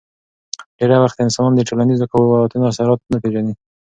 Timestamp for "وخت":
1.01-1.17